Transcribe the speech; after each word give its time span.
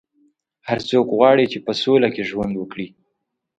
هر 0.67 0.79
څوک 0.89 1.07
غواړي 1.17 1.45
چې 1.51 1.57
په 1.65 1.71
سوله 1.81 2.09
کې 2.15 2.23
ژوند 2.29 2.53
وکړي. 2.57 2.87